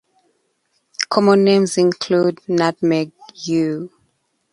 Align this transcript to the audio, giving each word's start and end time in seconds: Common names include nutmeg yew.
Common 1.09 1.43
names 1.43 1.77
include 1.77 2.39
nutmeg 2.49 3.11
yew. 3.35 3.91